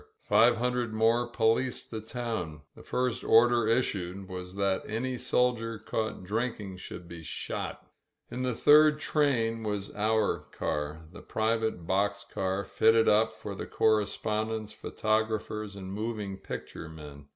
Five 0.23 0.57
hundred 0.57 0.93
more 0.95 1.27
policed 1.27 1.91
the 1.91 2.01
town. 2.01 2.61
The 2.75 2.81
first 2.81 3.23
order 3.23 3.67
issued 3.67 4.27
was 4.27 4.55
that 4.55 4.81
any 4.89 5.15
soldier 5.15 5.77
caught 5.77 6.23
drinking 6.23 6.77
should 6.77 7.07
be 7.07 7.21
shot« 7.21 7.85
In 8.31 8.41
the 8.41 8.55
third 8.55 8.99
train 8.99 9.61
was 9.61 9.93
our 9.93 10.47
car— 10.57 11.05
^the 11.13 11.27
private 11.27 11.85
box 11.85 12.25
car 12.33 12.63
fitted 12.65 13.07
up 13.07 13.31
for 13.33 13.53
the 13.53 13.67
correspondents, 13.67 14.71
photographers 14.73 15.75
and 15.75 15.93
moving 15.93 16.37
picture 16.37 16.89
men. 16.89 17.27